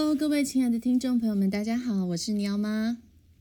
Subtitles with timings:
[0.00, 2.98] Hello，各位亲爱的听众朋友们，大家好，我是尼奥妈。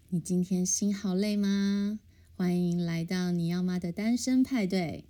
[0.09, 1.99] 你今天心好累吗？
[2.35, 5.05] 欢迎来到尼奥妈的单身派对。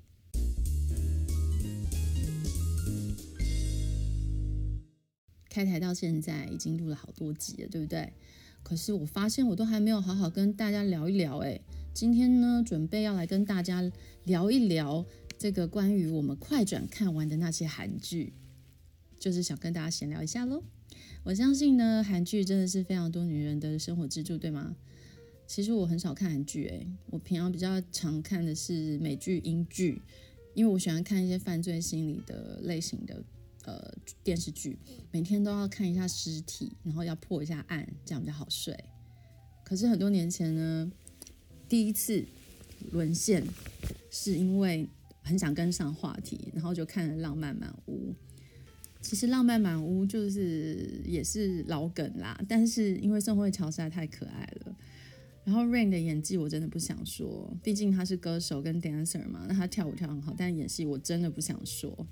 [5.49, 8.11] 开台到现在已经录了好多集了，对不对？
[8.61, 11.61] 可是我发现我都还没有好好跟大家聊一聊，哎，
[11.93, 13.89] 今天呢，准备要来跟大家
[14.25, 15.05] 聊一聊
[15.37, 18.33] 这个关于我们快转看完的那些韩剧，
[19.17, 20.61] 就是想跟大家闲聊一下喽。
[21.27, 24.73] 我相信呢，韩剧真的是非常多女人的生活支柱，对吗？
[25.45, 30.01] 其实我很少看韩剧，诶，我平常比较常看的是美剧、英剧，
[30.53, 33.21] 因为我喜欢看一些犯罪心理的类型的
[33.65, 34.79] 呃电视剧，
[35.11, 38.73] 每天都要看一下尸体，然后要破一下案，这样比较好睡。
[39.65, 40.89] 可是很多年前呢，
[41.67, 42.23] 第一次
[42.93, 43.45] 沦陷
[44.09, 44.87] 是因为
[45.23, 48.11] 很想跟上话题，然后就看了《浪漫满屋》。
[49.01, 54.75] 其实《浪漫满屋》就是也是老梗啦，但是因为宋慧乔实在太可爱了，
[55.45, 62.05] 然后 Rain 的演技我真的不想说，毕竟他是歌手跟 dancer 嘛，那他跳舞跳很好，但演戏我真的不想说。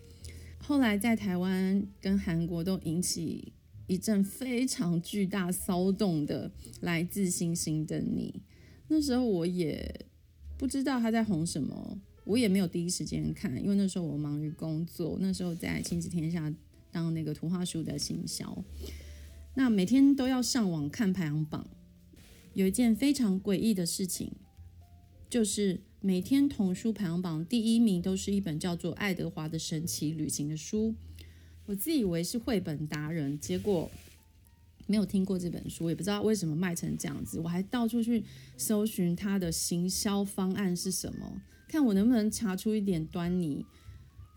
[0.60, 3.52] 后来在台湾跟韩国都引起
[3.88, 6.50] 一阵非常巨大骚动的
[6.82, 8.34] 《来自星星的你》，
[8.88, 10.06] 那时候我也
[10.58, 16.54] 不知道他在红什么，我也没有第一时间看，因为那时候我忙于工作，那时候在亲子天下。
[16.96, 18.64] 当那个图画书的行销，
[19.56, 21.68] 那每天都要上网看排行榜。
[22.54, 24.32] 有一件非常诡异的事情，
[25.30, 30.96] 就是每天童书排行榜第一名都是一本叫做《爱德华的神奇旅行》的书。
[31.66, 33.92] 我自以为是绘本达人，结果
[34.88, 37.42] 没有听过这本书，也不知道为什么卖成这样子。
[37.42, 38.24] 我还到处去
[38.56, 43.66] 搜寻它的行销方案是什么，看我能不能查出一点端倪。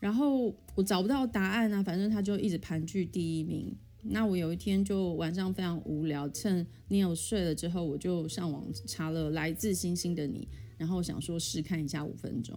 [0.01, 3.75] 然后我找不到答案啊，反正他就一直盘踞第一名。
[4.03, 12.57] 那我有一天就晚上非常无聊，趁你有睡了之后，我就上网查了《来自星星的你》，然后想说试看一下五分钟。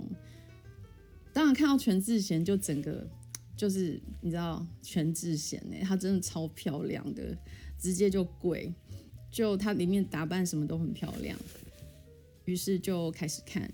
[1.33, 3.05] 当然看到全智贤就整个
[3.57, 7.35] 就是你知道全智贤呢，她真的超漂亮的，
[7.77, 8.71] 直接就跪，
[9.31, 11.35] 就她里面打扮什么都很漂亮。
[12.45, 13.69] 于是就开始看，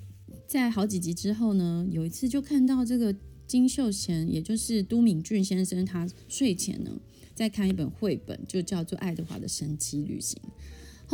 [0.47, 3.13] 在好几集之后呢，有一次就看到这个。
[3.47, 6.91] 金秀贤，也就是都敏俊先生，他睡前呢
[7.33, 10.37] 在看一本绘本，就叫做《爱德华的神奇旅行》。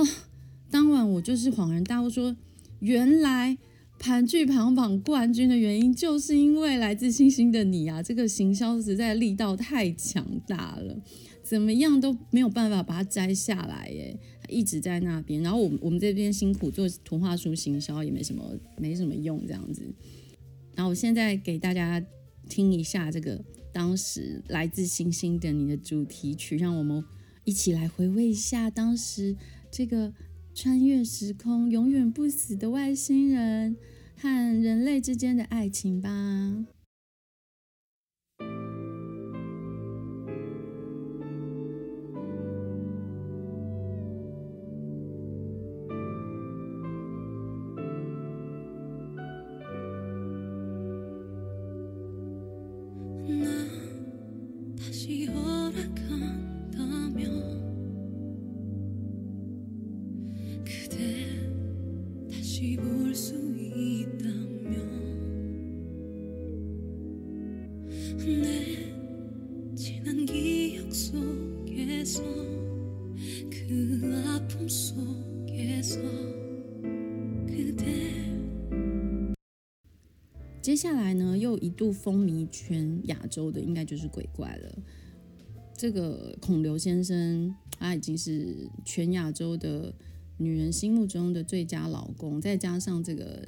[0.02, 0.08] 哦，
[0.72, 2.36] 当晚我就是恍然大悟，说
[2.80, 3.58] 原来
[4.00, 8.02] 盘踞排行榜冠军的原因，就是因为来自星星的你啊！
[8.02, 11.00] 这个行销实在力道太强大了，
[11.44, 14.18] 怎么样都没有办法把它摘下来耶，
[14.50, 15.44] 一直在那边。
[15.44, 18.44] 然后我我们这边辛苦做图画书行销也没什么
[18.78, 19.84] 没什么用这样子。
[20.74, 22.04] 然后我现在给大家。
[22.50, 27.04] 听一下这个当时来自星星的你的主题曲，让我们
[27.44, 29.36] 一起来回味一下当时
[29.72, 30.14] 这个
[30.54, 33.76] 穿越时空、永远不死的外星人
[34.16, 36.66] 和人类之间的爱情吧。
[80.62, 84.78] 接下来呢，又一度风靡全亚洲的，应该就是鬼怪了。
[85.78, 89.94] 这个孔刘先生，他已经是全亚洲的
[90.38, 92.42] 女人心目中的最佳老公。
[92.42, 93.48] 再加上这个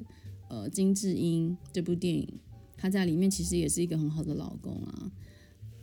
[0.49, 2.39] 呃金智英这部电影，
[2.77, 5.11] 他在里面其实也是一个很好的老公啊，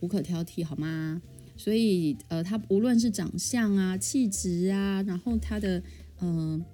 [0.00, 1.20] 无可挑剔，好吗？
[1.56, 5.82] 所以呃，他无论是长相啊、气质啊，然后他的
[6.18, 6.64] 呃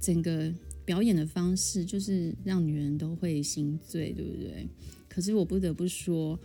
[0.00, 0.52] 整个。
[0.82, 4.66] 表演的方式就是让女人都会心醉，对不对？
[5.08, 6.36] 可是我不得不说，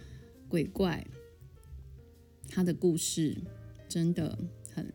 [0.47, 1.03] 鬼怪
[2.47, 3.35] 他的故事
[3.89, 4.37] 真的
[4.71, 4.85] 很……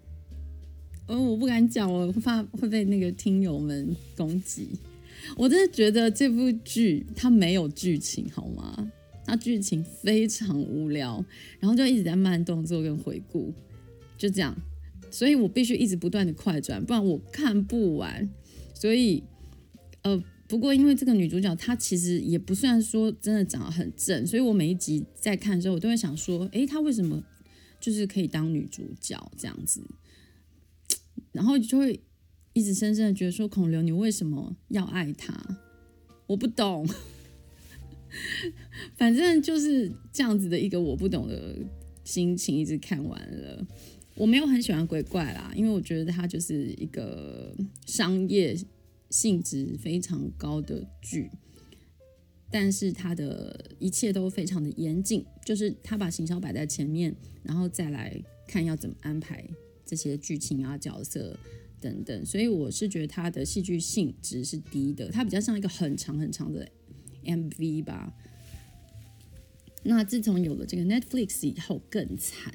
[1.09, 4.69] 哦，我不敢讲，我怕会被那个听友们攻击。
[5.37, 8.93] 我真的觉得这部剧它没有剧情，好吗？
[9.31, 11.25] 它剧情非常无聊，
[11.59, 13.53] 然后就一直在慢动作跟回顾，
[14.19, 14.57] 就这样。
[15.11, 18.29] 所以我必须一直不断的快转，不然我看不完。
[18.75, 19.23] 所以。
[20.03, 20.19] 呃，
[20.49, 27.23] 不过因为这个女主角她其实也不算说真的长得很正，所以我每一集在看的时候，我都会想说，诶，她为什么
[27.79, 29.83] 就是可以当女主角这样子，
[31.33, 32.01] 然后就会
[32.55, 35.35] 一直深深的觉得说，孔刘，你为什么要爱她？
[36.27, 36.89] 我不懂，
[38.97, 41.57] 反正就是这样子的一个我不懂的
[42.05, 43.67] 心情，一直看完了。
[44.17, 47.55] 我没有很喜欢鬼怪啦，因为我觉得它就是一个
[47.87, 48.57] 商业
[49.09, 51.31] 性质非常高的剧。
[52.53, 57.15] 但是他的一切都非常的严谨，就是他把行销摆在前面，
[57.45, 59.49] 然后再来看要怎么安排
[59.87, 61.39] 这些剧情啊、角色
[61.81, 62.27] 等等。
[62.27, 66.69] 所以我是觉得他的戏剧性质是低的，它比较像一个很长很长的
[67.37, 68.13] MV 吧。
[69.83, 72.53] 那自从有了这个 Netflix 以后更惨，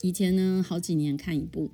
[0.00, 1.70] 以前呢好几年看一部。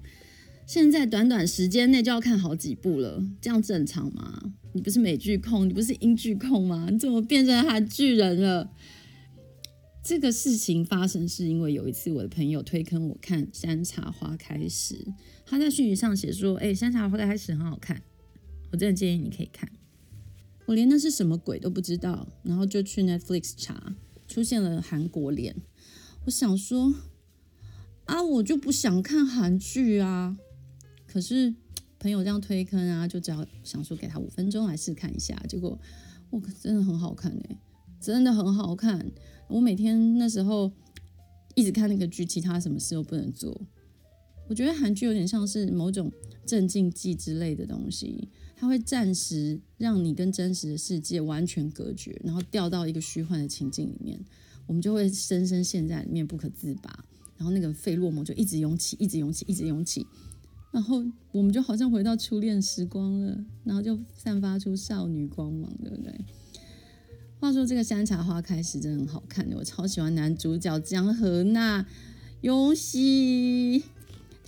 [0.67, 4.53] 现在短短时间内就要看好几部了，这样正常吗？
[4.73, 6.89] 你不是美剧控，你不是英剧控吗？
[6.91, 8.71] 你怎么变成韩剧人了？
[10.03, 14.95] 这个事情发生是因为有一次我的朋友推坑我看《山茶花开时》，
[15.45, 18.01] 他在讯息上写说：“哎，《山茶花开时》很好看，
[18.71, 19.69] 我真的建议你可以看。”
[20.71, 23.97] 我连那是什么鬼都不知道，然后就去 Netflix 查，
[24.29, 25.57] 出现了韩国脸。
[26.25, 26.95] 我想说
[28.05, 30.39] 啊，我就不想看韩剧啊。
[31.09, 31.53] 可是
[31.99, 35.77] 朋友这样推坑啊，就只要想说给他五分钟来试看一下，结果
[36.31, 37.61] 我真的很好看哎，
[38.01, 39.11] 真的很好看。
[39.49, 40.71] 我每天那时候
[41.57, 43.61] 一直看那个剧，其他什么事都不能做。
[44.49, 46.13] 我觉得韩剧有点像是某种
[46.47, 48.29] 镇静剂之类的东西，
[48.61, 54.21] 它会暂时让你跟真实的世界完全隔绝，然后掉到一个虚幻的情境里面，
[54.67, 57.03] 我们就会深深陷在里面不可自拔，
[57.39, 60.07] 然后那个费洛蒙就一直涌起，一直涌起，一直涌起。
[60.73, 61.03] 然后
[61.33, 66.15] 我们就好像回到初恋时光了，然后就散发出少女光芒，对不对？
[67.39, 71.87] 话说这个山茶花开时真的很好看，我超喜欢男主角姜河那
[72.43, 73.83] 勇熙。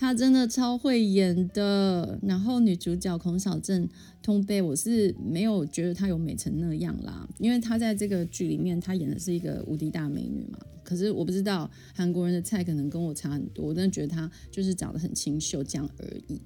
[0.02, 3.88] 他真的超会演的，然后女主角孔晓振
[4.20, 10.58] 通贝，我是没有觉得她有美成那样啦，因为她在这个剧里面，她演的是一个无敌大美女嘛。
[10.82, 16.40] 可是我不知道韩国人的菜可能跟我差很多，我真的觉得她就是长得很清秀这样而已，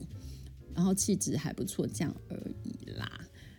[0.74, 3.10] 然后气质还不错这样而已啦，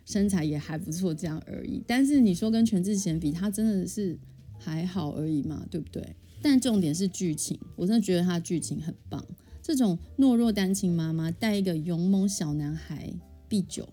[0.04, 1.82] 身材也还不错这样而已。
[1.88, 4.16] 但是你说跟全智贤比，她真的是
[4.60, 6.14] 还好而已嘛，对不对？
[6.40, 9.26] 但重点是剧情，我真的觉得她剧情很棒。
[9.68, 13.12] 这种懦弱单亲妈妈带一个勇猛小男孩
[13.46, 13.86] 避酒，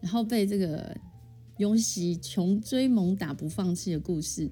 [0.00, 0.96] 然后被这个
[1.56, 4.48] 勇熙穷追猛打不放弃的故事，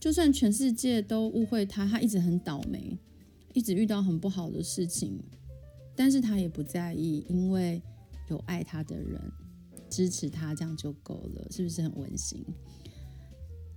[0.00, 2.96] 就算全世界都误会他，他一直很倒霉，
[3.52, 5.22] 一直遇到很不好的事情，
[5.94, 7.82] 但是他也不在意，因为
[8.30, 9.20] 有爱他的人
[9.90, 12.42] 支持他，这样就够了，是不是很温馨？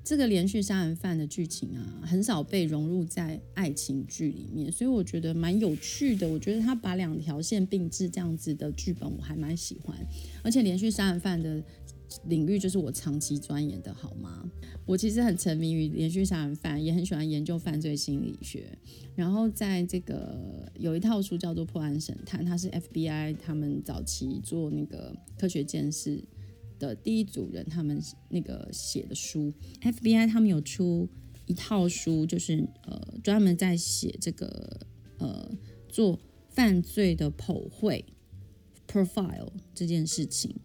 [0.04, 6.28] 这个连续杀人犯的剧情啊，很少被融入在爱情剧里面，所以我觉得蛮有趣的。
[6.28, 9.96] 我觉得他把两条线并置这样子的剧本，我还蛮喜欢。
[10.44, 11.64] 而且连续杀人犯的
[12.26, 14.44] 领域就是我长期钻研的，好吗？
[14.88, 18.66] 我其实很沉迷于连续杀人犯，也很喜欢研究犯罪心理学。
[19.16, 26.22] 然后在这个有一套书叫做《破案神探》，它是 FBI 他们早期做那个科学鉴识。
[26.82, 31.08] 的第一组人，他们那个写的书，FBI 他们有出
[31.46, 34.80] 一套书，就是呃专门在写这个
[35.20, 35.52] 呃
[35.88, 36.20] 做
[36.50, 38.04] 犯罪的剖绘
[38.88, 40.56] profile 这件事情。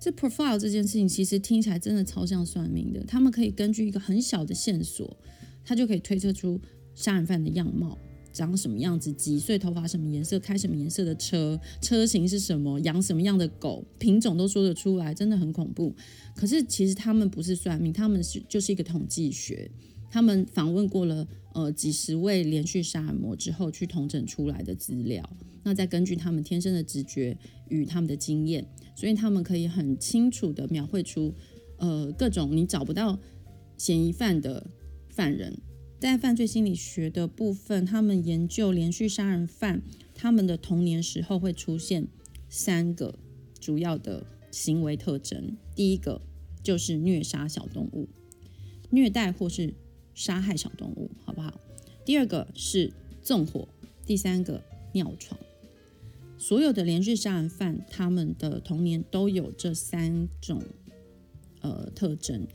[0.00, 5.18] 这 profile 这件事情其实听起来真的超像算命的，他们可以根据一个很小的线索，
[5.64, 6.60] 他就可以推测出
[6.94, 7.98] 杀人犯的样貌。
[8.38, 9.12] 长什么样子？
[9.12, 9.58] 几岁？
[9.58, 10.38] 头发什么颜色？
[10.38, 11.60] 开什么颜色的车？
[11.82, 12.78] 车型是什么？
[12.80, 13.84] 养什么样的狗？
[13.98, 15.92] 品种都说得出来，真的很恐怖。
[16.36, 19.68] 可是其实他们不是算命，他们是就是一个统计学。
[20.08, 25.28] 他们访问过了呃几十位连续杀人魔之后，去统整出来的资料。
[25.64, 27.36] 那再根据他们天生的直觉
[27.68, 28.64] 与他们的经验，
[28.94, 31.34] 所以他们可以很清楚地描绘出
[31.78, 33.18] 呃各种你找不到
[33.76, 34.64] 嫌疑犯的
[35.10, 35.58] 犯人。
[35.98, 39.82] 在犯罪心理学的部分，他们研究连续杀人犯
[40.14, 42.06] 他们的童年时候会出现
[42.48, 43.18] 三个
[43.58, 45.56] 主要的行为特征。
[45.74, 46.22] 第一个
[46.62, 48.08] 就是虐杀小动物，
[48.90, 49.74] 虐待或是
[50.14, 51.60] 杀害小动物，好不好？
[52.04, 53.68] 第二个是纵火，
[54.06, 54.62] 第三个
[54.92, 55.38] 尿床。
[56.38, 60.62] 所有的连续杀人犯他们的童年都有这三种
[61.60, 62.46] 呃特征。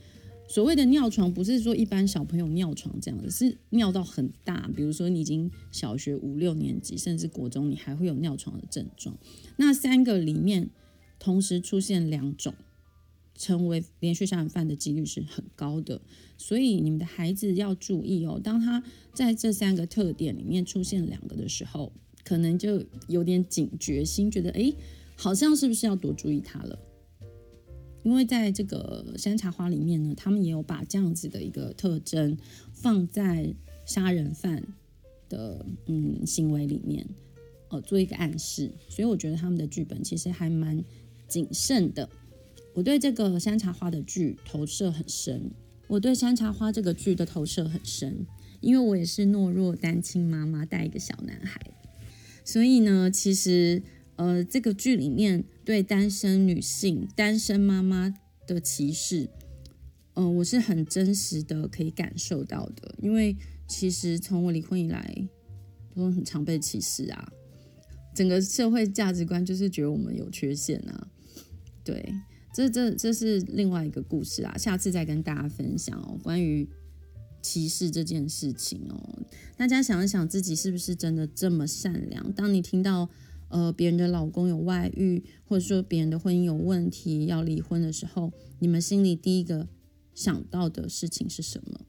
[0.46, 9.16] 所谓的尿床，不是说一般小朋友尿床这样子，是尿到很大，比如说你已经小学五六年级，甚至国中，你还会有尿床的症状。
[9.56, 10.70] 那三个里面
[11.18, 12.54] 同时出现两种，
[13.34, 16.02] 成为连续杀人犯的几率是很高的。
[16.36, 21.90] 所以你们的孩子要注意哦，当他在这三个特点里面出现两个的时候，
[22.22, 24.74] 可能就有点警觉心，觉得诶，
[25.16, 26.78] 好像是不是要多注意他了？
[28.04, 32.38] 因为在这个山茶花里面呢，他们也有把这样子的一个特征
[32.72, 33.52] 放在
[33.84, 34.62] 杀人犯
[35.28, 37.04] 的嗯行为里面，
[37.70, 38.70] 呃，做一个暗示。
[38.88, 40.84] 所以我觉得他们的剧本其实还蛮
[41.26, 42.08] 谨慎的。
[42.74, 45.50] 我对这个山茶花的剧投射很深，
[45.88, 48.26] 我对山茶花这个剧的投射很深，
[48.60, 51.60] 因为我也是懦弱单亲妈妈带一个小男孩，
[52.44, 53.82] 所以呢，其实。
[54.16, 58.14] 呃，这个剧里面对单身女性、单身妈妈
[58.46, 59.30] 的歧视，
[60.12, 62.94] 呃，我是很真实的可以感受到的。
[63.00, 63.34] 因为
[63.66, 65.26] 其实从我离婚以来，
[65.94, 67.32] 都很常被歧视啊。
[68.14, 71.08] 整个社会价值观就是觉得我们有缺陷啊。
[71.82, 72.14] 对，
[72.52, 76.68] 这这这是另外一个故事啊，下次再跟大家分享哦，关于
[77.40, 79.18] 歧视这件事情哦。
[79.56, 82.30] 大家想一想，自己是不是真的这么善良？
[82.32, 83.08] 当你听到。
[83.54, 89.68] 呃，别人的老公有外遇，或者说别人的婚姻有问题，要离婚的时候，你们心里第一个
[90.12, 91.86] 想到的事情是什么？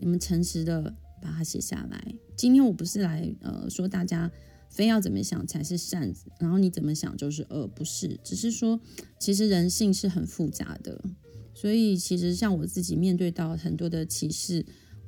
[0.00, 2.14] 你们诚实的把它写下来。
[2.34, 4.32] 今天我不是来呃说大家
[4.70, 6.10] 非要怎么想才是善，
[6.40, 8.80] 然后你怎么想就是恶，不是，只是说
[9.20, 11.04] 其实人性是很复杂的，
[11.52, 14.64] 所以其实像我自己面对到很多的歧视。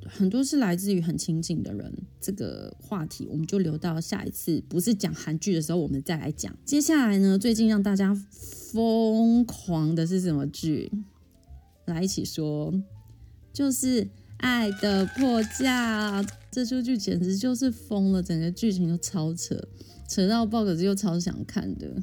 [0.07, 6.55] 很多是来自于很亲近的人，这个话题我们就留到下一次，不是讲韩剧的时候，我们再来讲。
[6.63, 10.91] 接下来呢，最近让大家疯狂的是什么剧？
[11.85, 12.73] 来一起说，
[13.53, 14.03] 就是
[14.37, 16.23] 《爱的迫降》。
[16.51, 19.55] 这出剧简直就是疯了，整个剧情都超扯，
[20.07, 22.01] 扯到爆，可是又超想看的，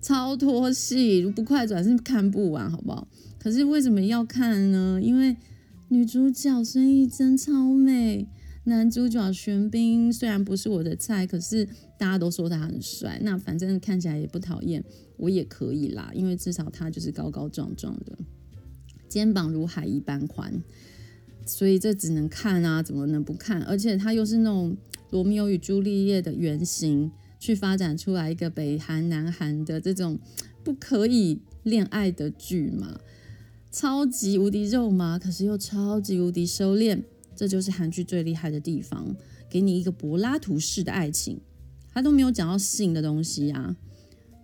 [0.00, 3.08] 超拖戏，不快转是看不完，好不好？
[3.38, 5.00] 可是为什么要看呢？
[5.02, 5.36] 因为
[5.90, 8.28] 女主角孙艺珍超美，
[8.64, 11.64] 男主角玄彬虽然不是我的菜，可是
[11.98, 13.18] 大家都说他很帅。
[13.22, 14.84] 那反正看起来也不讨厌，
[15.16, 18.18] 我也可以啦，因为至少他就是高高壮壮的，
[19.08, 20.62] 肩膀如海一般宽，
[21.46, 23.62] 所以这只能看啊，怎么能不看？
[23.62, 24.76] 而且他又是那种
[25.08, 30.18] 罗密欧与朱丽叶的原型，去发展出来一个北韩南韩的这种
[30.62, 33.00] 不可以恋爱的剧嘛。
[33.70, 37.02] 超级无敌肉麻，可是又超级无敌收敛，
[37.36, 39.14] 这就是韩剧最厉害的地方，
[39.48, 41.38] 给你一个柏拉图式的爱情，
[41.92, 43.76] 他都没有讲到性的东西啊。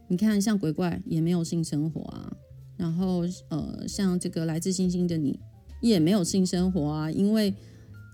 [0.08, 2.36] 你看，像鬼怪也没有性生活啊，
[2.76, 5.40] 然后呃，像这个来自星星的你
[5.80, 7.52] 也没有性生活啊，因为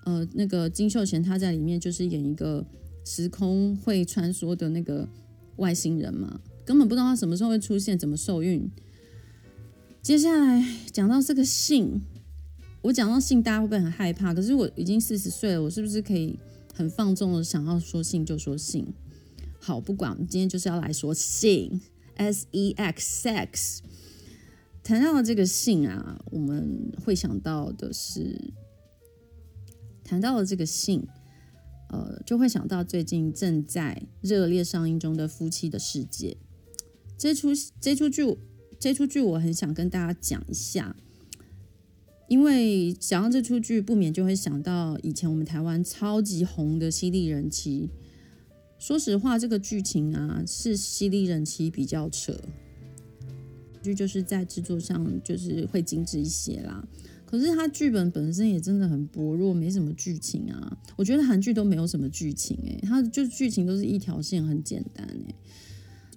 [0.05, 2.65] 呃，那个金秀贤他在里面就是演一个
[3.05, 5.07] 时空会穿梭的那个
[5.57, 8.71] 外星人嘛，根本不知道他什么时候会出现，怎么受孕。
[10.03, 12.01] 接下来讲到这个性，
[12.81, 14.33] 我讲到性，大家会不会很害怕？
[14.33, 16.39] 可是我已经四十岁了，我是不是可以
[16.75, 18.95] 很放纵的想要说性就说性？
[19.59, 21.83] 好，不管我们，今天就是要来说性
[22.17, 23.79] ，S E X sex。
[24.83, 28.53] 谈到了这个性啊，我们会想到的是，
[30.03, 31.07] 谈到了这个性，
[31.91, 36.39] 呃，就会想到最近正在热烈上映中的《夫妻的世界》
[37.19, 38.39] 这出这出剧。
[38.81, 40.97] 这出剧我很想跟大家讲一下，
[42.29, 47.89] 因为想到这出剧，不免就会想到以前我们台湾超级红的《犀利人妻》。
[48.79, 52.35] 说实话，这个剧情啊是《犀利人妻》比较扯，
[53.83, 56.83] 剧就是在制作上就是会精致一些啦。
[57.27, 60.79] 可是它剧本本身也真的很薄弱，没什么剧情啊。
[60.97, 65.35] 我觉得韩剧都没有什么剧情，诶，它就剧情都是一条线，很简单，诶。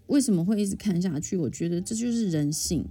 [0.08, 1.38] 为什么会一直看下去？
[1.38, 2.86] 我觉得这就是人性。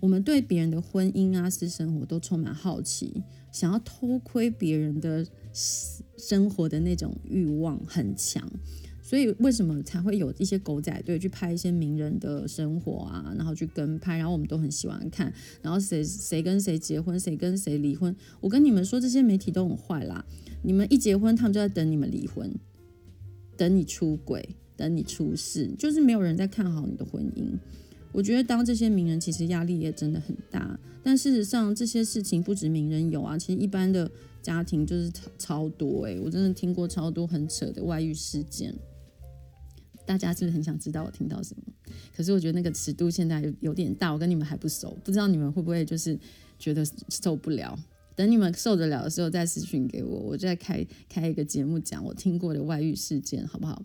[0.00, 5.26] 我们对别人的婚姻啊、私生活都充满好奇，想要偷窥别人的
[6.16, 8.50] 生活的那种欲望很强。
[9.02, 15.32] 所以为什么才会有一些狗仔队去拍一些名人的生活啊，然后去跟拍，然后我们都很喜欢看。
[15.60, 18.14] 然后谁谁跟谁结婚，谁跟谁离婚。
[18.40, 20.24] 我跟你们说，这些媒体都很坏啦。
[20.62, 22.54] 你们一结婚，他们就在等你们离婚，
[23.56, 24.56] 等你出轨。
[24.80, 27.44] 等你出事，就是没有人在看好你的婚姻。
[28.12, 34.10] 我觉得当这些名人其实压力也真的很大，但事实上这些事情不止名人有啊，其实一般的
[34.40, 38.74] 家庭就是超多诶，我真的听过超多很扯的外遇事件。
[40.06, 41.62] 大家是不是很想知道我听到什么？
[42.16, 46.18] 可是我觉得那个尺度现在有有点大，我跟你们还不熟，不知道你们会不会就是
[46.58, 47.78] 觉得受不了。
[48.16, 53.80] 等你们受得了的时候再私讯给我，我再开开一个节目讲我听过的外遇事件，好不好？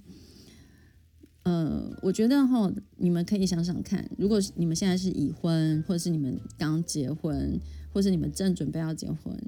[1.46, 7.60] 呃，我觉得哈，你们可以想想看，如果你们现在是已婚，或者是你们刚结婚，
[7.94, 9.40] 或是你们正准备要结婚，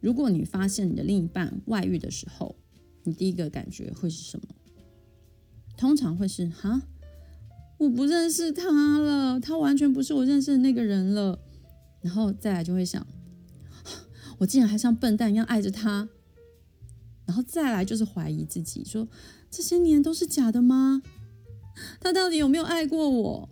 [0.00, 2.56] 如果你发现你的另一半外遇的时候，
[3.04, 4.46] 你第一个感觉会是什么？
[5.76, 6.80] 通常会是哈，
[7.76, 11.38] 我不认识他了，他完全不是我认识的那个人了。
[12.00, 13.06] 然后再来就会想，
[14.38, 16.08] 我竟然还像笨蛋一样爱着他。
[17.26, 19.06] 然后再来就是怀疑自己，说
[19.50, 21.02] 这些年都是假的吗？
[22.00, 23.48] 他到底有没有爱过我？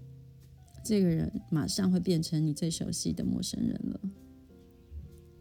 [0.84, 4.00] 这个人马上会变成你最熟悉的陌生人了。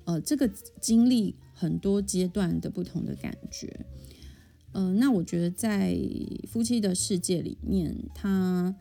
[0.06, 0.50] 呃，这个
[0.82, 3.86] 经历很多阶段的不同的感觉。
[4.72, 5.98] 呃，那我觉得在
[6.48, 8.74] 夫妻的世界里面，他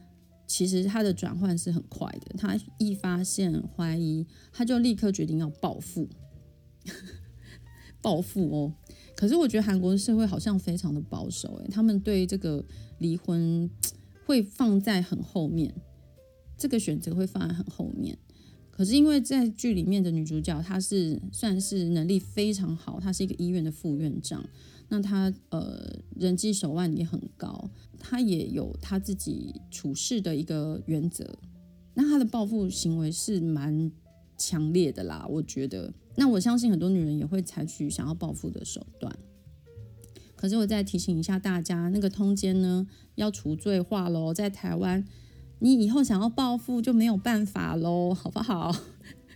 [0.46, 2.34] 其实他的转换是很快的。
[2.38, 6.08] 他一发现怀疑，他就立刻决定要报复，
[8.00, 8.72] 报复哦。
[9.16, 12.64] 可是我觉得韩国的社会好像非常的保守，诶，他们对这个
[12.98, 13.68] 离婚
[14.24, 15.74] 会放在很后面，
[16.56, 18.16] 这个选择会放在很后面。
[18.70, 24.44] 可是因为在剧里面的女主角，她是算是能力非常好，她是一个医院的副院长，
[24.88, 31.38] 那她呃人际手腕也很高，她也有她自己处事的一个原则，
[31.94, 33.92] 那她的报复行为是蛮
[34.38, 35.92] 强烈的啦，我觉得。
[36.14, 39.14] 那我相信很多女人也会采取想要报复的手段。
[40.42, 42.84] 可是我再提醒一下大家，那个通奸呢
[43.14, 45.04] 要除罪化喽，在台湾，
[45.60, 48.74] 你以后想要报复就没有办法喽，好不好？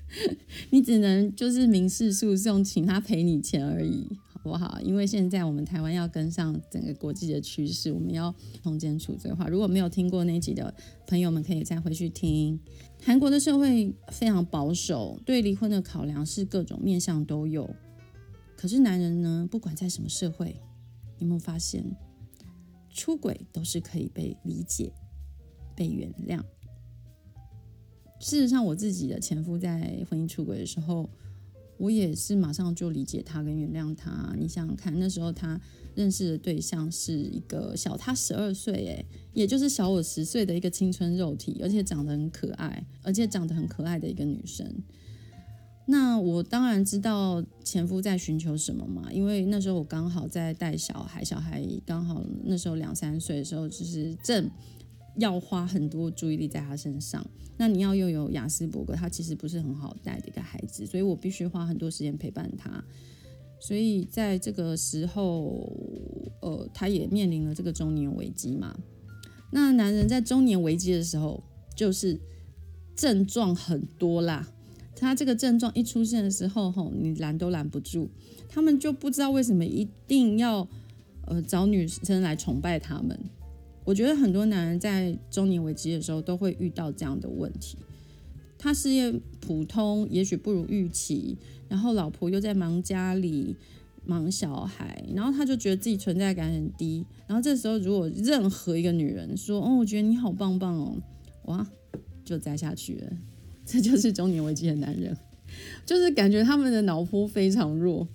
[0.71, 4.81] 你只能就是民事诉讼，请他赔你钱而已，好不好？
[4.83, 9.47] 因为现在我们台湾要跟上整个国际的趋势，我们要通奸除罪化。
[9.47, 10.75] 如果没有听过那集的
[11.07, 12.59] 朋友们，可以再回去听。
[13.01, 17.71] 韩国的社会非常保守，对离婚的考量是各种面向都有。
[18.57, 20.57] 可是男人呢，不管在什么社会，
[21.19, 21.85] 有没有发现，
[22.91, 24.93] 出轨都是可以被理解、
[25.75, 26.43] 被原谅。
[28.19, 31.09] 事实上，我自己的前夫在婚姻出轨的时候，
[31.77, 34.35] 我也是马上就理解他跟原谅他。
[34.39, 35.61] 你想想看，那时候他
[35.95, 39.05] 认识的对象是一个小他十二岁，哎，
[39.35, 44.67] 也就是小我十岁的一个青春肉体，而且长得很可爱，而且长得很可爱的一个女生。
[45.87, 54.51] 那我当然知道前夫在寻求什么嘛，因为那时候我刚好在带小孩，小孩刚好那时候两三岁的时候，就是正。
[55.19, 62.85] 要花很多注意力在他身上，那你要又有雅斯伯格，他其实不是很好带的一个孩子，所以我必须花很多时间陪伴他。
[63.59, 65.73] 所以在这个时候，
[66.43, 68.77] 呃，他也面临了这个中年危机嘛。
[69.51, 71.43] 那男人在中年危机的时候，
[71.75, 72.21] 就是
[72.95, 74.47] 症状很多啦。
[74.99, 78.09] 他这个症状一出现的时候，吼，你拦都拦不住。
[78.49, 80.67] 他们就不知道为什么一定要
[81.27, 83.19] 呃找女生来崇拜他们。
[83.85, 87.77] 我觉得很多男人在中年危机的时候都会遇到这样的问题。
[88.59, 91.37] 他事业普通，也许不如预期，
[91.69, 93.55] 然后老婆又在忙家里、
[94.07, 97.05] 忙小孩，然后他就觉得自己存在感很低。
[97.27, 100.97] 然后这时候，如果任何一个女人说：“哦，我觉得你好棒棒哦”，
[101.45, 101.65] 哇，
[102.25, 103.13] 就栽下去了。
[103.67, 105.15] 这就是中年危机的男人，
[105.85, 108.09] 就是感觉他们的脑波非常弱。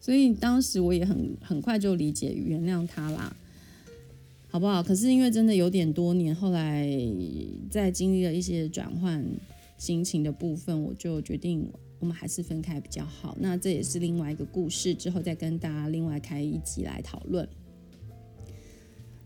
[0.00, 3.36] 所以当时我也很很快就理解原谅他啦。
[4.48, 4.80] 好不好？
[4.80, 6.88] 可是因为真的有点多年，后来
[7.68, 9.26] 在经历了一些转换
[9.76, 13.36] 心情的部分，我就决定我们还是分开比较好。
[13.40, 17.48] 那这也是另外一个故事，之后再跟大家另外开一集来讨论。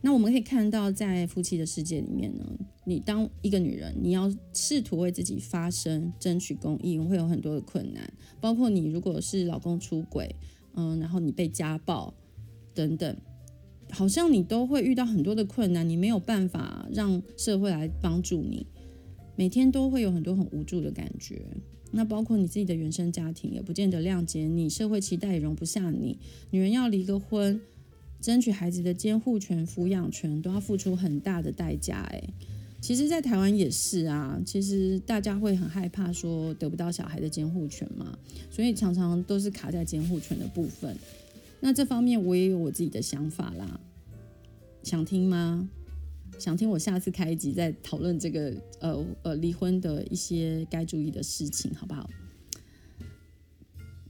[0.00, 2.44] 那我们可以看到，在夫妻的世界里面呢，
[2.84, 10.34] 你当一个女人，你要试图为自己发声、争取公义，会有很多的困难，包括你如果是老公出轨，
[10.74, 12.14] 嗯，然后你被家暴
[12.74, 13.16] 等等。
[13.90, 18.66] 好像你都会遇到很多的困难，你没有办法让社会来帮助你，
[19.34, 21.42] 每天都会有很多很无助的感觉。
[21.90, 26.18] 那包括你自己的原生家庭也不见得谅解你，社会期待也容不下你。
[26.50, 27.58] 女人要离个婚，
[28.20, 32.02] 争取孩子的监护权、抚养权，都要付出很大的代价。
[32.12, 32.28] 诶，
[32.80, 34.40] 其实，在台湾也是啊。
[34.44, 38.18] 其实大家会很害怕说得不到小孩的监护权嘛，
[38.50, 40.96] 所以常常都是卡在监护权的部分。
[41.60, 43.80] 那这方面我也有我自己的想法啦，
[44.82, 45.68] 想听吗？
[46.38, 52.08] 想听我下次开一集再讨论这个呃呃离婚的一些该注意的事情，好不好？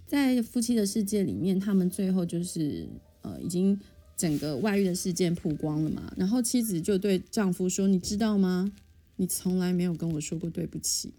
[0.06, 2.86] 在夫妻的世界里面，他们最后就是
[3.22, 3.78] 呃已经
[4.18, 8.70] 整个外遇的事件曝光了嘛，然后妻子就对丈夫说：“你知道吗？
[9.16, 11.14] 你从来没有跟我说过对不起。”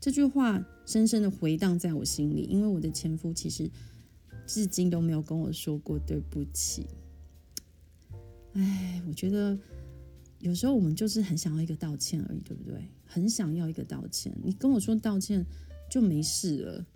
[0.00, 3.68] 这句话深深的回荡在我心里，因为我的前夫其实。
[4.46, 6.86] 至今都没有跟我说过对不起。
[8.52, 9.58] 哎，我觉得
[10.38, 12.86] 有时候我们就是很想要一个道歉而已，对不对？
[13.06, 15.46] 很想要一个道歉，你跟我说道歉
[15.90, 16.86] 就没事了，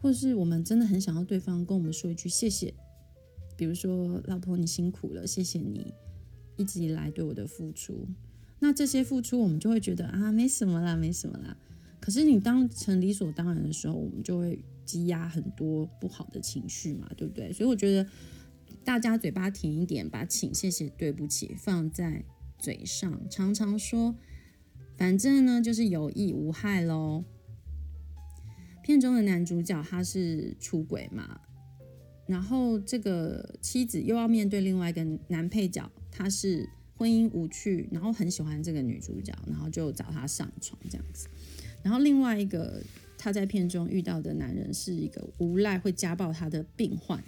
[0.00, 2.74] 或是我们真的很想要对方跟我们说一句谢谢，
[3.60, 5.92] 比如说老婆你辛苦了，谢谢你
[6.56, 8.08] 一直以来对我的付出。
[8.58, 11.54] 那这些付出我们就会觉得啊，没什么啦，没什么啦。
[12.00, 17.52] 可是你当成理所当然的时候，我们就会积压很多不好的情绪嘛，对不对？
[17.52, 18.08] 所以我觉得
[18.82, 22.24] 大家嘴巴甜一点，把请、谢谢、对不起放在
[22.58, 24.16] 嘴上，常常说，
[24.96, 27.24] 反正呢就是有益无害喽。
[28.82, 31.42] 片中的男主角他是出轨嘛，
[32.30, 36.64] 然后这个妻子又要面对另外一个男配角，他是
[36.96, 41.26] 婚姻无趣，然后很喜欢这个女主角，然后就找她上床这样子。
[41.82, 42.80] 然后另外一个
[43.18, 47.20] 他在片中遇到的男人是一个无赖会家暴他的病患，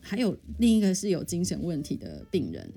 [0.00, 2.68] 还有另一个是有精神问题的病人。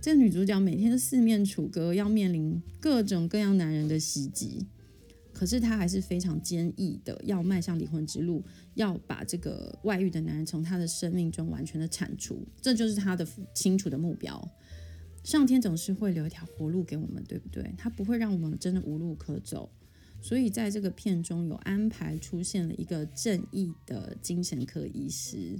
[0.00, 4.66] 这女主角每天都四面楚歌，要面临各种各样男人的袭击，
[5.42, 14.48] 可是他还是非常坚毅的，要迈向离婚之路，要把这个外遇的男人从他的生命中完全的铲除，这就是他的清楚的目标。
[15.24, 17.74] 上天总是会留一条活路给我们，对不对？
[17.76, 19.68] 他不会让我们真的无路可走，
[20.20, 25.58] 所以在这个片中有安排出现了一个正义的精神科医师。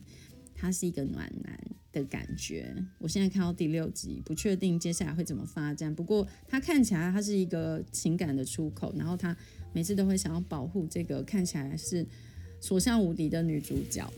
[0.62, 1.58] 他是一个暖男
[1.92, 5.92] 的感觉，我现在看到第六集，不确定接下来会怎么发展。
[5.92, 9.36] 不过他看起来他是一个情感的出口，然后他
[9.72, 12.06] 每次都会想要保护这个看起来是
[12.60, 14.08] 所向无敌的女主角。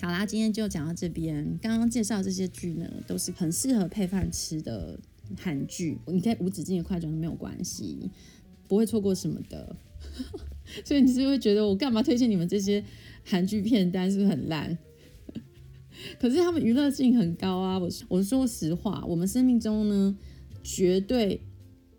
[0.00, 1.58] 好啦，今天就讲到这边。
[1.60, 4.96] 刚刚介绍这些剧呢，都是很适合配饭吃的
[5.36, 8.08] 韩剧，你可以无止境的快转没有关系，
[8.68, 9.74] 不会错过什么的。
[10.84, 12.84] 所以你是不是会觉得我干嘛推荐你们这些
[13.24, 14.78] 韩剧片单，是不是很烂？
[16.18, 17.78] 可是他们娱乐性很高啊！
[17.78, 20.16] 我我说实话，我们生命中呢，
[20.62, 21.40] 绝对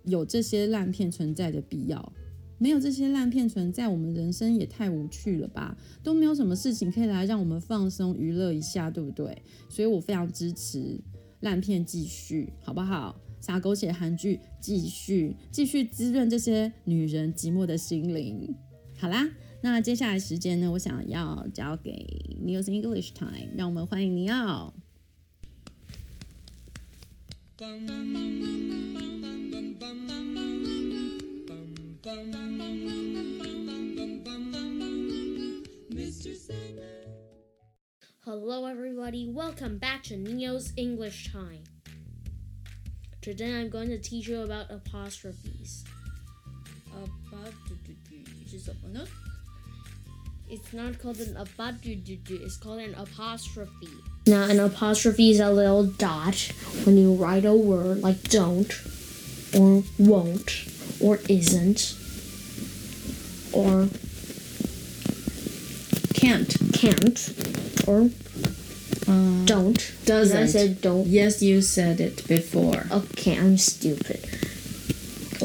[0.03, 2.13] 有这些烂片存在的必要。
[2.57, 5.77] 没有这些烂片存在，我们人生也太无趣了吧？
[6.01, 9.41] 都没有什么事情可以来让我们放松娱乐一下，对不对？
[9.69, 10.99] 所以我非常支持
[11.41, 13.19] 烂片继续，好不好？
[13.41, 18.55] 撒狗血韩剧继续继续滋润这些女人寂寞的心灵。
[18.97, 19.29] 好啦。
[19.64, 21.92] 那接下来时间呢，我想要交给
[22.42, 24.74] Neo's English Time，让我们欢迎尼奥。
[38.22, 39.30] Hello, everybody.
[39.30, 41.64] Welcome back to Neo's English Time.
[43.20, 45.84] Today, I'm going to teach you about apostrophes.
[48.46, 49.06] 是什么呢
[50.48, 53.88] ？It's not called an abadududu, it's called an apostrophe.
[54.26, 56.52] Now, an apostrophe is a little dot
[56.84, 58.70] when you write a word like don't,
[59.56, 60.66] or won't,
[61.00, 61.94] or isn't,
[63.52, 63.88] or
[66.14, 67.18] can't, can't,
[67.86, 68.10] or
[69.08, 69.92] uh, don't.
[70.04, 70.36] Doesn't.
[70.36, 71.06] I said don't.
[71.06, 72.86] Yes, you said it before.
[72.90, 74.28] Okay, I'm stupid.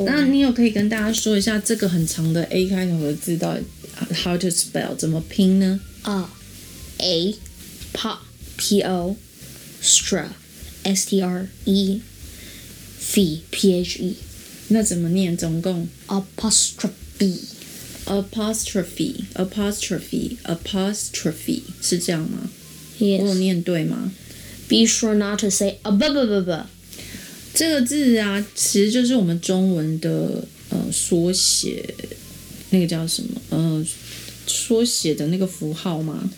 [0.03, 3.63] 那你有可以跟大家说一下这个很长的 A 开头的字到底
[4.23, 5.79] how to spell 怎么拼呢？
[6.03, 6.29] 啊，
[6.97, 7.35] A
[7.93, 8.09] P
[8.57, 9.15] P O
[9.81, 10.27] stra
[10.83, 12.01] S T R E
[13.13, 14.15] P P H E。
[14.69, 15.37] 那怎么念？
[15.37, 17.39] 总共 apostrophe
[18.05, 22.49] apostrophe apostrophe apostrophe 是这样吗？
[22.99, 23.21] Yes。
[23.21, 24.11] 我有念对吗？
[24.67, 26.63] Be sure not to say a b b b b。
[27.53, 31.93] 这个字啊，其实就是我们中文的呃缩写。
[32.70, 33.40] 那个叫什么？
[33.50, 33.84] 呃，
[34.46, 36.30] 缩写的那个符号吗？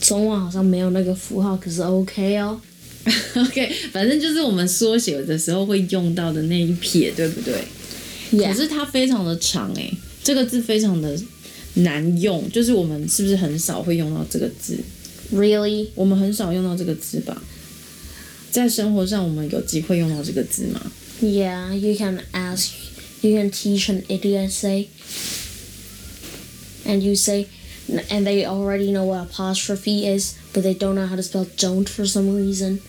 [0.00, 2.60] 中文好像没有那个符号，可是 OK 哦。
[3.34, 7.54] OK，反正就是我们缩写的时候会用到的那一撇，对不对
[8.32, 8.48] ？Yeah.
[8.48, 9.92] 可是它非常的长诶，
[10.22, 11.18] 这个字非常的
[11.74, 14.78] 难用，就是我们是不是很少会用到这个字
[15.34, 15.88] ？Really？
[15.96, 17.42] 我们很少用到这个字吧？
[18.52, 20.80] 在生活上，我们有机会用到这个字吗
[21.20, 22.68] ？Yeah, you can ask.
[23.21, 24.89] You can teach an idiot say,
[26.85, 27.47] and you say,
[28.11, 31.89] and they already know what apostrophe is, but they don't know how to spell don't
[31.89, 32.79] for some reason.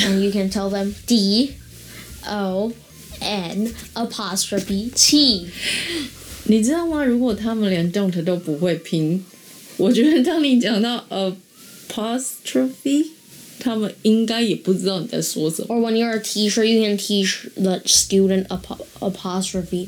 [0.00, 1.56] And you can tell them D
[2.26, 2.72] O
[3.20, 5.48] N apostrophe T。
[6.46, 7.02] 你知道吗？
[7.04, 9.24] 如果他们连 don't 都不会拼，
[9.78, 11.06] 我觉得当你讲到
[11.88, 13.06] apostrophe。
[13.59, 15.75] 他们应该也不知道你在说什么。
[15.75, 18.45] Or when you're a teacher, you can teach the student
[18.99, 19.87] apostrophe，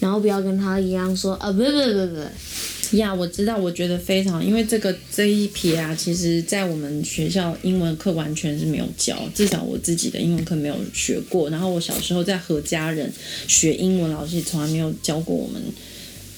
[0.00, 2.96] 然后不要跟他一样说啊不不不不。
[2.96, 11.48] 呀，我知道，我觉得非常，因为这个这一撇啊，其实在我们学校英文课完全是没有教，至少我自己的英文课没有学过。
[11.50, 13.12] 然后我小时候在和家人
[13.46, 15.62] 学英文，老师也从来没有教过我们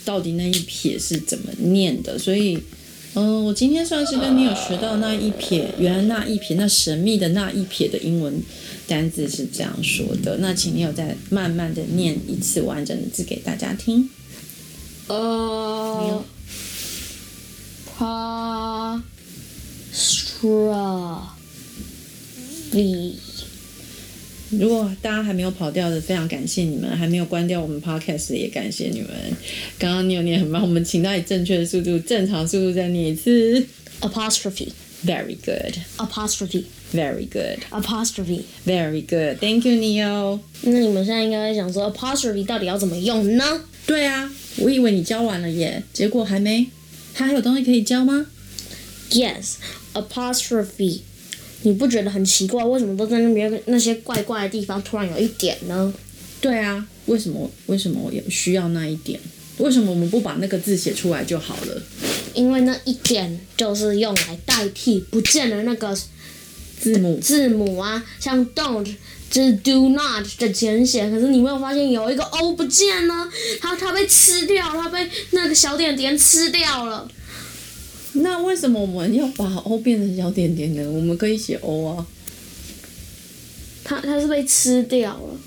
[0.05, 2.19] 到底那一撇是怎么念的。
[2.19, 2.59] 所以，
[3.15, 8.43] 嗯、我今天算是跟你有学到那一撇，原来那一撇那神秘的那一撇的英文
[8.87, 10.39] 单字是这样说的。
[10.39, 14.09] 那请你有再慢慢的念一次完整的字给大家听。
[15.09, 16.25] 呃。
[22.73, 23.32] apostrophe。
[24.59, 29.11] 如果大家还没有跑掉的，非常感谢你们；还没有关掉我们 podcast 的，也感谢你们。
[29.79, 33.67] 刚刚你有念很慢，我们请到以正确的速度、正常速度再念一次。
[34.01, 34.69] apostrophe。
[35.05, 35.75] Very good.
[35.97, 36.65] apostrophe.
[36.93, 37.59] Very good.
[37.71, 38.43] apostrophe.
[38.65, 39.41] Very good.
[39.41, 40.39] Thank you, Neo。
[40.63, 43.63] 那你们现在应该想说 apostrophe 到底要怎么用呢？
[43.85, 46.69] 对啊，我以为你教完了耶，结果还没。
[47.15, 48.27] 它还有东西可以教吗
[49.11, 49.55] ？Yes,
[49.95, 51.01] apostrophe。
[51.63, 52.65] 你不觉得很奇怪？
[52.65, 55.93] 为什么都在那边那些怪怪的地方突然有一点呢？
[56.41, 57.51] 对啊，为什么？
[57.67, 59.21] 为什么我也需要那一点？
[59.59, 61.83] 为什么我们不把那个字写出来就好了？
[62.35, 65.97] 因为那一点就是用来代替不见的那个
[66.81, 68.93] 字母字母啊，像 don't
[69.31, 71.09] 就是 do not 的简写。
[71.11, 73.29] 可是你没有发现有一个 o 不见呢？
[73.61, 77.09] 它它被吃掉，它被那个小点点吃掉了。
[78.15, 80.91] 那为什么我们要把 o 变成小点点呢？
[80.91, 82.07] 我们可以写 o 啊。
[83.85, 85.41] 它它是被吃掉了。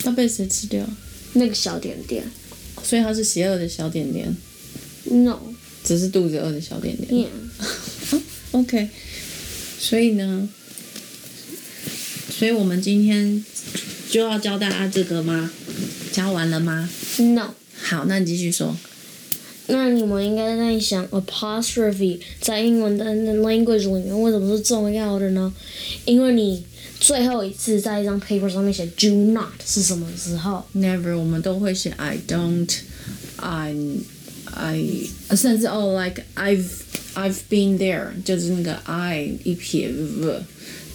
[0.00, 0.84] 它被谁吃掉？
[1.34, 2.24] 那个小点点。
[2.82, 4.36] 所以它是邪恶的小点点。
[5.04, 5.38] No。
[5.84, 7.26] 只是肚子饿的小点点。
[7.26, 8.20] Yeah.
[8.52, 8.88] OK。
[9.78, 10.48] 所以呢？
[12.30, 13.44] 所以我们今天
[14.10, 15.50] 就要教大家这个吗？
[16.12, 17.54] 教完了吗？No。
[17.80, 18.76] 好，那你继续说。
[19.67, 25.53] 那你们应该在想，apostrophe 在英文的 language 里面为什么是重要的呢？
[26.03, 26.65] 因为你
[26.99, 30.65] 最后一次在一张 paper 上面写 do not 是什么时候？
[30.75, 33.73] Never，我们都会写 I don't，I
[34.45, 34.83] I，
[35.33, 36.65] 甚至哦、oh,，like I've
[37.15, 40.41] I've been there，就是那个 I 一撇 v，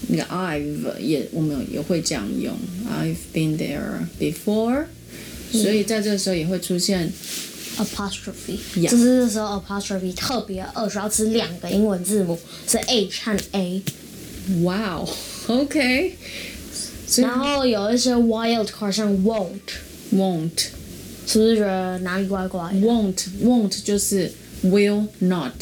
[0.08, 2.54] 那个 I've 也我们也会这样用，
[2.86, 4.84] I've been there before，、
[5.52, 7.10] 嗯、所以在这个时候也会出现。
[7.77, 13.81] apostrophe，就.是这时候 apostrophe 特别二，需要吃两个英文字母，是 H 和 A。
[14.63, 15.01] 哇
[15.47, 16.17] OK
[17.15, 20.65] 然后有一些 wild card 像 won't，won't，
[21.25, 24.29] 是不是觉得哪里怪怪？won't，won't 就是
[24.65, 25.53] will not，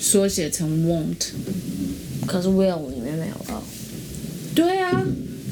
[0.00, 1.30] 缩写成 won't，
[2.26, 3.62] 可是 will 里面没有哦。
[4.54, 5.04] 对啊，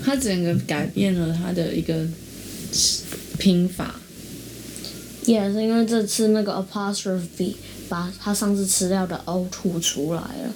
[0.05, 2.07] 它整个改变了它的一个
[3.39, 4.01] 拼法。
[5.27, 7.55] 也、是因为这次那个 apostrophe
[7.89, 10.55] 把他上次吃掉的 o 吐出来了，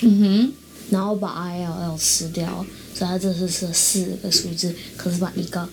[0.00, 0.52] 嗯哼，
[0.90, 2.64] 然后把 i l l 吃掉，
[2.94, 5.68] 所以他这次是四个数字，可是把一个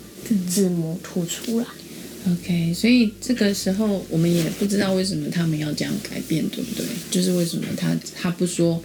[0.50, 1.66] 字母吐出来。
[2.30, 6.86] OK，所以这个时候我们也不知道为什么他们要这样改变，对不对？
[7.10, 8.84] 就是为什么他他不说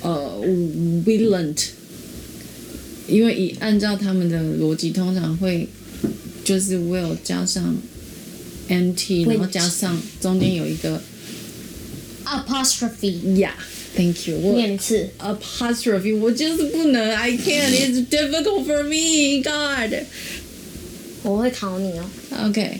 [0.00, 0.40] 呃
[1.04, 1.66] willant，
[3.06, 5.68] 因为以按照他们的逻辑，通常会。
[6.43, 7.75] 就是 will 加上
[8.69, 11.01] nt，然后加上中间有一个
[12.25, 14.37] apostrophe。Yeah，thank you。
[14.55, 19.93] 念一次 apostrophe，我就是不能，I can't，it's difficult for me，God。
[21.23, 22.05] 我会考你哦。
[22.45, 22.79] OK。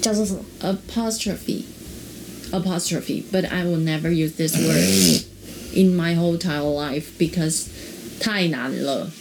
[0.00, 0.42] 叫做什么？
[0.62, 5.22] apostrophe，apostrophe，but I will never use this word
[5.74, 7.64] in my whole entire life because
[8.18, 9.12] 太难了。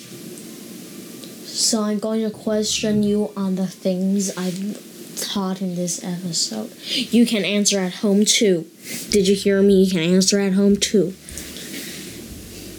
[1.53, 4.77] So I'm going to question you on the things I've
[5.19, 6.69] taught in this episode.
[7.11, 8.65] You can answer at home too.
[9.11, 9.83] Did you hear me?
[9.83, 11.13] You can answer at home too.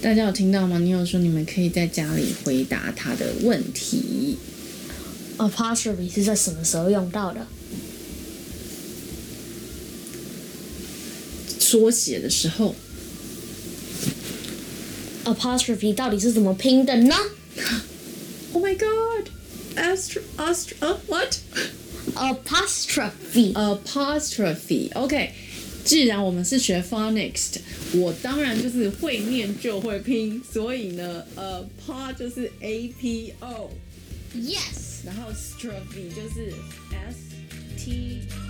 [0.00, 0.78] 大家有听到吗？
[0.78, 4.38] 你有说你们可以在家里回答他的问题。
[5.36, 7.46] Apostrophe 是在什么时候用到的？
[11.58, 12.74] 缩写的时候。
[15.24, 17.14] Apostrophe 到底是怎么拼的呢
[18.54, 19.30] ？Oh my god!
[19.76, 21.38] Astro, astro, uh, what?
[22.16, 23.52] Apostrophe.
[23.54, 24.90] Apostrophe.
[24.94, 25.32] OK，
[25.84, 27.58] 既然我们是学 phonics，
[27.94, 35.04] 我当然就是会念就会拼，所以呢，呃，pa 就是 A P O。Yes。
[35.04, 36.52] 然后 strophe 就是
[36.90, 37.16] S
[37.78, 38.43] T。